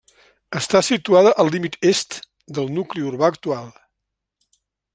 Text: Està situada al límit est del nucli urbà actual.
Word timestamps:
Està 0.59 0.79
situada 0.87 1.33
al 1.43 1.51
límit 1.55 1.77
est 1.91 2.17
del 2.59 2.73
nucli 2.79 3.05
urbà 3.11 3.29
actual. 3.35 3.69